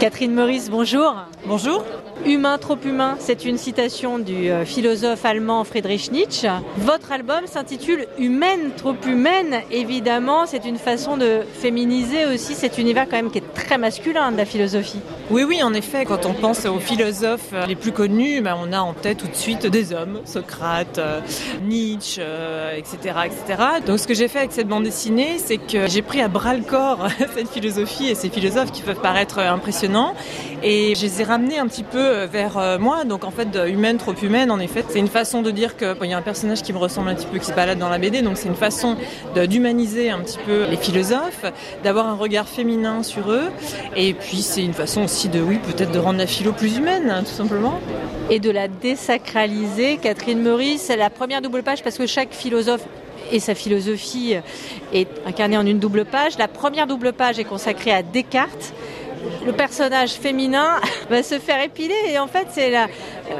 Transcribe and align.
Catherine 0.00 0.32
Maurice, 0.32 0.70
bonjour. 0.70 1.14
Bonjour. 1.44 1.84
Humain, 2.26 2.58
trop 2.58 2.76
humain, 2.84 3.16
c'est 3.18 3.46
une 3.46 3.56
citation 3.56 4.18
du 4.18 4.50
euh, 4.50 4.66
philosophe 4.66 5.24
allemand 5.24 5.64
Friedrich 5.64 6.12
Nietzsche. 6.12 6.48
Votre 6.76 7.12
album 7.12 7.46
s'intitule 7.46 8.06
Humaine, 8.18 8.72
trop 8.76 8.94
humaine. 9.06 9.62
Évidemment, 9.70 10.44
c'est 10.44 10.66
une 10.66 10.76
façon 10.76 11.16
de 11.16 11.40
féminiser 11.60 12.26
aussi 12.26 12.54
cet 12.54 12.76
univers 12.76 13.06
quand 13.08 13.16
même 13.16 13.30
qui 13.30 13.38
est 13.38 13.54
très 13.54 13.78
masculin 13.78 14.32
de 14.32 14.36
la 14.36 14.44
philosophie. 14.44 15.00
Oui, 15.30 15.44
oui, 15.44 15.62
en 15.62 15.72
effet, 15.72 16.04
quand 16.04 16.26
on 16.26 16.34
pense 16.34 16.66
aux 16.66 16.78
philosophes 16.78 17.54
les 17.66 17.76
plus 17.76 17.92
connus, 17.92 18.42
ben, 18.42 18.56
on 18.60 18.72
a 18.72 18.80
en 18.80 18.92
tête 18.92 19.18
tout 19.18 19.28
de 19.28 19.34
suite 19.34 19.66
des 19.66 19.94
hommes, 19.94 20.20
Socrate, 20.26 20.98
euh, 20.98 21.20
Nietzsche, 21.62 22.20
etc., 22.76 22.98
euh, 23.06 23.22
etc. 23.22 23.62
Donc 23.86 23.98
ce 23.98 24.06
que 24.06 24.14
j'ai 24.14 24.28
fait 24.28 24.40
avec 24.40 24.52
cette 24.52 24.68
bande 24.68 24.84
dessinée, 24.84 25.38
c'est 25.38 25.58
que 25.58 25.86
j'ai 25.88 26.02
pris 26.02 26.20
à 26.20 26.28
bras 26.28 26.54
le 26.54 26.64
corps 26.64 27.06
cette 27.34 27.48
philosophie 27.48 28.08
et 28.08 28.14
ces 28.14 28.28
philosophes 28.28 28.72
qui 28.72 28.82
peuvent 28.82 29.00
paraître 29.00 29.38
impressionnants 29.38 30.14
et 30.62 30.94
je 30.94 31.02
les 31.02 31.22
ai 31.22 31.24
ramenés 31.24 31.58
un 31.58 31.66
petit 31.66 31.84
peu 31.84 32.09
vers 32.10 32.58
euh, 32.58 32.78
moi. 32.78 33.04
Donc 33.04 33.24
en 33.24 33.30
fait, 33.30 33.48
humaine, 33.66 33.98
trop 33.98 34.14
humaine, 34.14 34.50
en 34.50 34.58
effet. 34.58 34.84
C'est 34.88 34.98
une 34.98 35.08
façon 35.08 35.42
de 35.42 35.50
dire 35.50 35.76
qu'il 35.76 36.08
y 36.08 36.12
a 36.12 36.18
un 36.18 36.22
personnage 36.22 36.62
qui 36.62 36.72
me 36.72 36.78
ressemble 36.78 37.08
un 37.08 37.14
petit 37.14 37.26
peu, 37.26 37.38
qui 37.38 37.46
se 37.46 37.52
balade 37.52 37.78
dans 37.78 37.88
la 37.88 37.98
BD. 37.98 38.22
Donc 38.22 38.36
c'est 38.36 38.48
une 38.48 38.54
façon 38.54 38.96
d'humaniser 39.34 40.10
un 40.10 40.20
petit 40.20 40.38
peu 40.44 40.66
les 40.68 40.76
philosophes, 40.76 41.44
d'avoir 41.82 42.06
un 42.08 42.14
regard 42.14 42.48
féminin 42.48 43.02
sur 43.02 43.30
eux. 43.30 43.50
Et 43.96 44.14
puis 44.14 44.42
c'est 44.42 44.64
une 44.64 44.74
façon 44.74 45.04
aussi 45.04 45.28
de, 45.28 45.40
oui, 45.40 45.58
peut-être 45.58 45.92
de 45.92 45.98
rendre 45.98 46.18
la 46.18 46.26
philo 46.26 46.52
plus 46.52 46.76
humaine, 46.76 47.10
hein, 47.10 47.22
tout 47.22 47.34
simplement. 47.34 47.80
Et 48.28 48.38
de 48.38 48.50
la 48.50 48.68
désacraliser. 48.68 49.96
Catherine 49.96 50.42
Maurice, 50.42 50.82
c'est 50.82 50.96
la 50.96 51.10
première 51.10 51.42
double 51.42 51.62
page 51.62 51.82
parce 51.82 51.98
que 51.98 52.06
chaque 52.06 52.32
philosophe 52.32 52.82
et 53.32 53.40
sa 53.40 53.54
philosophie 53.54 54.34
est 54.92 55.08
incarnée 55.26 55.56
en 55.56 55.66
une 55.66 55.78
double 55.78 56.04
page. 56.04 56.38
La 56.38 56.48
première 56.48 56.86
double 56.86 57.12
page 57.12 57.38
est 57.38 57.44
consacrée 57.44 57.92
à 57.92 58.02
Descartes 58.02 58.72
le 59.44 59.52
personnage 59.52 60.12
féminin 60.12 60.80
va 61.10 61.22
se 61.22 61.38
faire 61.38 61.62
épiler 61.62 61.94
et 62.08 62.18
en 62.18 62.26
fait 62.26 62.48
c'est 62.50 62.70
là 62.70 62.86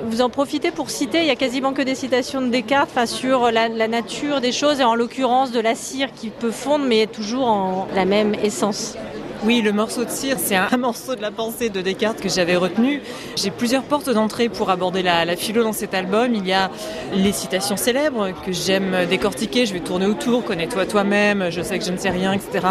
vous 0.04 0.20
en 0.20 0.30
profitez 0.30 0.70
pour 0.70 0.90
citer 0.90 1.20
il 1.20 1.26
y 1.26 1.30
a 1.30 1.36
quasiment 1.36 1.72
que 1.72 1.82
des 1.82 1.94
citations 1.94 2.40
de 2.40 2.48
Descartes 2.48 3.06
sur 3.06 3.50
la, 3.50 3.68
la, 3.68 3.88
nature 3.88 4.40
des 4.40 4.52
choses 4.52 4.80
et 4.80 4.84
en 4.84 4.94
l'occurrence 4.94 5.52
de 5.52 5.60
la 5.60 5.74
cire 5.74 6.12
qui 6.14 6.30
peut 6.30 6.50
fondre 6.50 6.84
mais 6.84 7.06
toujours 7.06 7.46
en 7.46 7.88
la 7.94 8.04
même 8.04 8.34
essence. 8.34 8.96
Oui, 9.42 9.62
le 9.62 9.72
morceau 9.72 10.04
de 10.04 10.10
cire, 10.10 10.36
c'est 10.38 10.56
un 10.70 10.76
morceau 10.76 11.14
de 11.14 11.22
la 11.22 11.30
pensée 11.30 11.70
de 11.70 11.80
Descartes 11.80 12.20
que 12.20 12.28
j'avais 12.28 12.56
retenu. 12.56 13.00
J'ai 13.36 13.50
plusieurs 13.50 13.84
portes 13.84 14.10
d'entrée 14.10 14.50
pour 14.50 14.68
aborder 14.68 15.02
la, 15.02 15.24
la, 15.24 15.34
philo 15.34 15.62
dans 15.62 15.72
cet 15.72 15.94
album. 15.94 16.34
Il 16.34 16.46
y 16.46 16.52
a 16.52 16.70
les 17.14 17.32
citations 17.32 17.78
célèbres 17.78 18.32
que 18.44 18.52
j'aime 18.52 19.06
décortiquer. 19.08 19.64
Je 19.64 19.72
vais 19.72 19.80
tourner 19.80 20.04
autour, 20.04 20.44
connais-toi 20.44 20.84
toi-même, 20.84 21.50
je 21.50 21.62
sais 21.62 21.78
que 21.78 21.84
je 21.86 21.90
ne 21.90 21.96
sais 21.96 22.10
rien, 22.10 22.34
etc. 22.34 22.66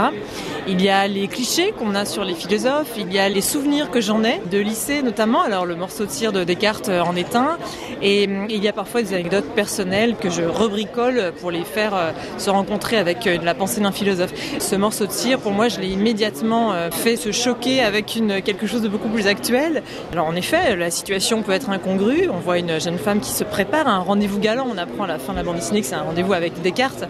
Il 0.67 0.81
y 0.81 0.89
a 0.89 1.07
les 1.07 1.27
clichés 1.27 1.71
qu'on 1.71 1.95
a 1.95 2.05
sur 2.05 2.23
les 2.23 2.33
philosophes. 2.33 2.93
Il 2.97 3.11
y 3.13 3.19
a 3.19 3.29
les 3.29 3.41
souvenirs 3.41 3.89
que 3.89 4.02
j'en 4.02 4.23
ai 4.23 4.41
de 4.52 4.57
lycée 4.57 5.01
notamment. 5.01 5.41
Alors 5.41 5.66
le 5.66 5.75
morceau 5.75 6.05
de 6.05 6.11
cire 6.11 6.31
de 6.31 6.43
Descartes 6.43 6.89
en 6.89 7.16
est 7.16 7.35
un. 7.35 7.57
Et 8.01 8.27
hum, 8.27 8.47
il 8.49 8.63
y 8.63 8.67
a 8.67 8.73
parfois 8.73 9.01
des 9.01 9.13
anecdotes 9.13 9.49
personnelles 9.55 10.16
que 10.16 10.29
je 10.29 10.43
rebricole 10.43 11.33
pour 11.39 11.51
les 11.51 11.63
faire 11.63 11.95
euh, 11.95 12.11
se 12.38 12.49
rencontrer 12.49 12.97
avec 12.97 13.25
euh, 13.27 13.38
la 13.43 13.53
pensée 13.53 13.81
d'un 13.81 13.91
philosophe. 13.91 14.33
Ce 14.59 14.75
morceau 14.75 15.05
de 15.05 15.11
cire, 15.11 15.39
pour 15.39 15.51
moi, 15.51 15.67
je 15.67 15.79
l'ai 15.79 15.89
immédiatement 15.89 16.73
euh, 16.73 16.91
fait 16.91 17.16
se 17.16 17.31
choquer 17.31 17.81
avec 17.81 18.16
une, 18.16 18.41
quelque 18.41 18.67
chose 18.67 18.81
de 18.81 18.89
beaucoup 18.89 19.09
plus 19.09 19.27
actuel. 19.27 19.83
Alors 20.11 20.27
en 20.27 20.35
effet, 20.35 20.75
la 20.75 20.91
situation 20.91 21.41
peut 21.41 21.51
être 21.51 21.69
incongrue. 21.69 22.29
On 22.29 22.39
voit 22.39 22.57
une 22.57 22.79
jeune 22.79 22.97
femme 22.97 23.19
qui 23.19 23.31
se 23.31 23.44
prépare 23.44 23.88
à 23.88 23.91
un 23.91 23.99
rendez-vous 23.99 24.39
galant. 24.39 24.67
On 24.69 24.77
apprend 24.77 25.03
à 25.03 25.07
la 25.07 25.19
fin 25.19 25.33
de 25.33 25.38
la 25.38 25.44
bande 25.44 25.55
dessinée 25.55 25.81
que 25.81 25.88
c'est 25.88 25.95
un 25.95 26.03
rendez-vous 26.03 26.33
avec 26.33 26.61
Descartes 26.61 27.05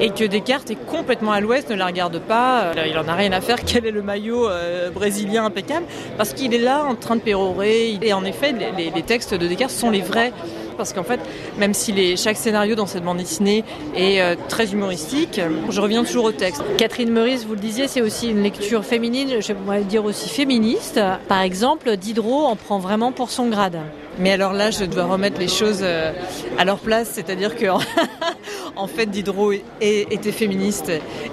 et 0.00 0.10
que 0.10 0.24
Descartes 0.24 0.70
est 0.70 0.86
complètement 0.86 1.32
à 1.32 1.40
l'ouest, 1.40 1.70
ne 1.70 1.76
la 1.76 1.86
regarde 1.86 2.18
pas. 2.18 2.72
A 3.08 3.14
rien 3.14 3.32
à 3.32 3.40
faire. 3.40 3.58
Quel 3.64 3.86
est 3.86 3.90
le 3.90 4.02
maillot 4.02 4.48
euh, 4.48 4.90
brésilien 4.90 5.44
impeccable 5.44 5.86
Parce 6.16 6.32
qu'il 6.32 6.54
est 6.54 6.58
là 6.58 6.84
en 6.84 6.94
train 6.94 7.16
de 7.16 7.20
pérorer. 7.20 7.98
Et 8.02 8.12
en 8.12 8.24
effet, 8.24 8.52
les, 8.52 8.90
les 8.90 9.02
textes 9.02 9.34
de 9.34 9.46
Descartes 9.46 9.72
sont 9.72 9.90
les 9.90 10.00
vrais 10.00 10.32
parce 10.76 10.92
qu'en 10.92 11.04
fait, 11.04 11.20
même 11.58 11.74
si 11.74 11.92
les, 11.92 12.16
chaque 12.16 12.36
scénario 12.36 12.74
dans 12.74 12.86
cette 12.86 13.04
bande 13.04 13.18
dessinée 13.18 13.64
est 13.96 14.20
euh, 14.20 14.34
très 14.48 14.72
humoristique, 14.72 15.40
je 15.70 15.80
reviens 15.80 16.04
toujours 16.04 16.24
au 16.24 16.32
texte. 16.32 16.62
Catherine 16.76 17.10
Meurice, 17.10 17.46
vous 17.46 17.54
le 17.54 17.60
disiez, 17.60 17.88
c'est 17.88 18.02
aussi 18.02 18.28
une 18.30 18.42
lecture 18.42 18.84
féminine, 18.84 19.40
je 19.40 19.52
pourrais 19.52 19.82
dire 19.82 20.04
aussi 20.04 20.28
féministe. 20.28 21.00
Par 21.28 21.42
exemple, 21.42 21.96
Diderot 21.96 22.44
en 22.44 22.56
prend 22.56 22.78
vraiment 22.78 23.12
pour 23.12 23.30
son 23.30 23.48
grade. 23.48 23.78
Mais 24.18 24.32
alors 24.32 24.52
là, 24.52 24.70
je 24.70 24.84
dois 24.84 25.04
remettre 25.04 25.40
les 25.40 25.48
choses 25.48 25.80
euh, 25.82 26.12
à 26.56 26.64
leur 26.64 26.78
place, 26.78 27.10
c'est-à-dire 27.12 27.56
que 27.56 27.66
en 28.76 28.86
fait, 28.86 29.06
Diderot 29.06 29.52
était 29.80 30.32
féministe 30.32 30.92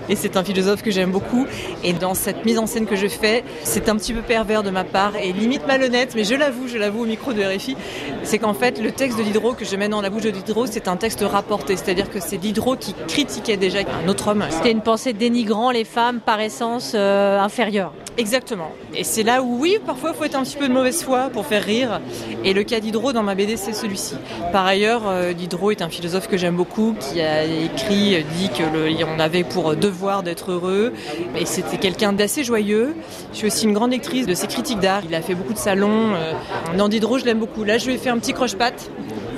et 0.09 0.16
c'est 0.16 0.38
un 0.38 0.44
philosophe 0.44 0.81
que 0.81 0.91
j'aime 0.91 1.12
beaucoup. 1.12 1.46
Et 1.84 1.94
dans 1.94 2.13
cette 2.13 2.46
mise 2.46 2.59
en 2.59 2.68
scène 2.68 2.85
que 2.85 2.96
je 2.96 3.07
fais, 3.07 3.44
c'est 3.63 3.90
un 3.90 3.96
petit 3.96 4.13
peu 4.13 4.22
pervers 4.22 4.63
de 4.63 4.69
ma 4.69 4.84
part 4.84 5.16
et 5.16 5.31
limite 5.31 5.66
malhonnête, 5.68 6.13
mais 6.16 6.24
je 6.24 6.35
l'avoue, 6.35 6.68
je 6.68 6.78
l'avoue 6.78 7.03
au 7.03 7.06
micro 7.06 7.34
de 7.34 7.44
RFI, 7.44 7.75
c'est 8.24 8.38
qu'en 8.38 8.53
fait, 8.53 8.79
le 8.81 8.91
texte 8.91 9.18
de 9.18 9.24
Diderot 9.24 9.53
que 9.53 9.66
je 9.66 9.75
mets 9.75 9.90
dans 9.90 10.02
la 10.02 10.09
bouche 10.09 10.24
de 10.24 10.29
Diderot, 10.29 10.68
c'est 10.68 10.88
un 10.88 10.97
texte 10.97 11.22
rapporté, 11.22 11.75
c'est-à-dire 11.75 12.09
que 12.09 12.19
c'est 12.19 12.38
Diderot 12.38 12.75
qui 12.75 12.94
critiquait 13.07 13.58
déjà 13.58 13.79
un 13.79 14.08
autre 14.08 14.29
homme. 14.29 14.46
C'était 14.50 14.72
une 14.72 14.81
pensée 14.81 15.13
dénigrant 15.13 15.72
les 15.72 15.85
femmes 15.85 16.19
par 16.19 16.40
essence 16.40 16.94
euh, 16.96 17.40
inférieures. 17.40 17.94
Exactement. 18.18 18.72
Et 18.94 19.03
c'est 19.03 19.23
là 19.23 19.41
où, 19.41 19.58
oui, 19.59 19.78
parfois, 19.85 20.12
il 20.13 20.18
faut 20.18 20.25
être 20.25 20.35
un 20.35 20.44
petit 20.44 20.58
peu 20.58 20.68
de 20.68 20.73
mauvaise 20.73 21.02
foi 21.02 21.29
pour 21.31 21.46
faire 21.46 21.63
rire. 21.63 22.02
Et 22.44 22.53
le 22.53 22.63
cas 22.63 22.79
Diderot 22.79 23.13
dans 23.13 23.23
ma 23.23 23.35
BD, 23.35 23.56
c'est 23.56 23.73
celui-ci. 23.73 24.16
Par 24.52 24.66
ailleurs, 24.66 25.03
euh, 25.08 25.34
Diderot 25.34 25.72
est 25.72 25.81
un 25.81 25.90
philosophe 25.90 26.28
que 26.28 26.38
j'aime 26.38 26.56
beaucoup, 26.56 26.94
qui 27.00 27.22
a 27.22 27.31
écrit, 27.44 28.16
euh, 28.16 28.22
dit 28.38 28.50
qu'on 28.50 29.19
avait 29.19 29.44
pour 29.44 29.75
devoir 29.75 30.24
d'être 30.24 30.52
heureux. 30.52 30.94
Et 31.38 31.46
c'était 31.46 31.78
quelqu'un 31.78 32.14
d'assez 32.14 32.44
joyeux. 32.44 32.96
Je 33.31 33.38
suis 33.38 33.47
aussi 33.47 33.66
une 33.66 33.74
grande 33.74 33.92
lectrice 33.92 34.25
de 34.25 34.34
ses 34.34 34.47
critiques 34.47 34.80
d'art. 34.80 35.03
Il 35.08 35.16
a 35.16 35.22
fait 35.22 35.36
beaucoup 35.36 35.53
de 35.53 35.58
salons. 35.58 36.14
Euh. 36.14 36.34
Dans 36.78 36.90
Diderot, 36.90 37.20
je 37.20 37.25
l'aime 37.25 37.40
beaucoup. 37.40 37.64
Là, 37.64 37.78
je 37.78 37.88
lui 37.88 37.96
ai 37.96 37.97
fait 37.97 38.09
un 38.09 38.18
petit 38.18 38.34
croche-patte. 38.34 38.90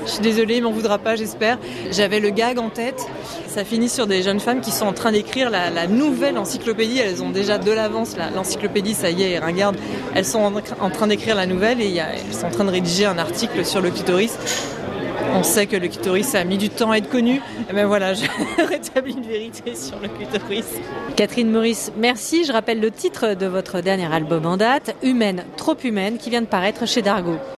Je 0.06 0.12
suis 0.12 0.22
désolée, 0.22 0.58
il 0.58 0.64
m'en 0.64 0.72
voudra 0.72 0.98
pas, 0.98 1.16
j'espère. 1.16 1.58
J'avais 1.92 2.20
le 2.20 2.30
gag 2.30 2.60
en 2.60 2.70
tête. 2.70 3.02
Ça 3.48 3.64
finit 3.64 3.88
sur 3.88 4.06
des 4.06 4.22
jeunes 4.22 4.40
femmes 4.40 4.60
qui 4.60 4.72
sont 4.72 4.86
en 4.86 4.94
train 4.94 5.12
d'écrire 5.12 5.50
la, 5.50 5.88
nouvelle 5.88 6.38
encyclopédie. 6.38 7.00
Elles 7.00 7.24
ont 7.24 7.30
déjà 7.30 7.58
de 7.58 7.72
l'avance. 7.72 8.16
L'encyclopédie, 8.36 8.96
ça 8.96 9.10
y 9.10 9.24
est, 9.24 9.40
regarde. 9.40 9.78
Elles 10.14 10.26
sont 10.26 10.52
en, 10.82 10.90
train 10.90 11.08
d'écrire 11.08 11.36
la 11.36 11.46
nouvelle 11.46 11.82
et 11.82 12.00
a, 12.00 12.08
elles 12.14 12.34
sont 12.34 12.48
en 12.48 12.50
train 12.50 12.66
de 12.66 12.72
rédiger 12.72 13.06
un 13.06 13.18
article 13.18 13.64
sur 13.66 13.80
le 13.80 13.92
clitoris. 13.92 14.38
On 15.36 15.42
sait 15.42 15.66
que 15.66 15.76
le 15.76 15.88
clitoris 15.88 16.36
a 16.36 16.44
mis 16.44 16.58
du 16.60 16.70
temps 16.70 16.92
à 16.92 16.98
être 16.98 17.10
connu. 17.10 17.42
Et 17.70 17.74
ben 17.74 17.88
voilà, 17.88 18.14
je 18.14 18.26
rétablis 18.70 19.14
une 19.14 19.24
vérité 19.24 19.74
sur 19.76 20.00
le 20.00 20.08
clitoris. 20.08 20.66
Catherine 21.16 21.52
Maurice, 21.52 21.92
merci. 21.98 22.46
Je 22.46 22.52
rappelle 22.52 22.80
le 22.80 22.92
titre 22.92 23.34
de 23.34 23.48
votre 23.48 23.82
dernier 23.82 24.14
album 24.14 24.46
en 24.46 24.58
date, 24.58 24.96
Humaine, 25.02 25.44
trop 25.58 25.76
humaine, 25.84 26.18
qui 26.18 26.30
vient 26.30 26.42
de 26.42 26.48
paraître 26.48 26.88
chez 26.88 27.02
Dargo. 27.02 27.38